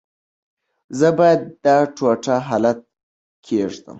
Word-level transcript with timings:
زه 0.99 1.07
باید 1.17 1.41
دا 1.65 1.77
ټوټه 1.95 2.35
هلته 2.49 2.83
کېږدم. 3.45 3.89